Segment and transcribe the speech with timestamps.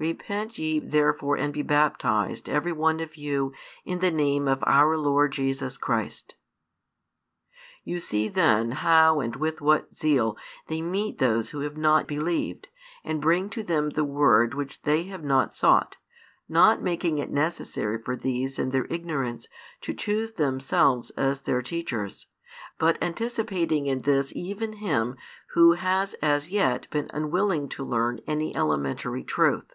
[0.00, 3.52] Repent ye therefore and be baptized every one of you
[3.84, 6.36] in the name of our Lord Jesus Christ.
[7.84, 12.68] You see then how and with what zeal they meet those who have not believed,
[13.04, 15.96] and bring to them the word which they have not sought,
[16.48, 19.48] not making it necessary for these in their ignorance
[19.82, 22.28] to choose themselves as their teachers,
[22.78, 25.18] but anticipating in this even him
[25.52, 29.74] who has as yet been unwilling to learn any elementary truth.